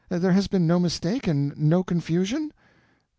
There 0.09 0.31
has 0.31 0.47
been 0.47 0.65
no 0.65 0.79
mistake, 0.79 1.27
and 1.27 1.55
no 1.55 1.83
confusion?" 1.83 2.51